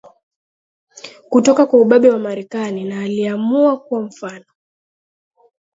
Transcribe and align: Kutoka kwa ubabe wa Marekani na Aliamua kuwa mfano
Kutoka 1.29 1.65
kwa 1.65 1.79
ubabe 1.81 2.09
wa 2.09 2.19
Marekani 2.19 2.83
na 2.85 3.01
Aliamua 3.03 3.79
kuwa 3.79 4.01
mfano 4.01 4.45